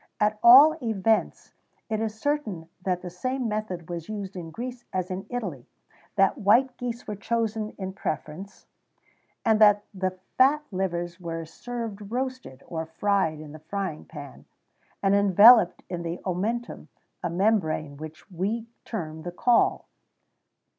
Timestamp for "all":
0.41-0.77